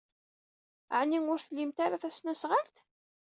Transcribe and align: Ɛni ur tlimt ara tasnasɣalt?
Ɛni 0.99 1.19
ur 1.33 1.39
tlimt 1.41 1.77
ara 1.85 2.01
tasnasɣalt? 2.01 2.75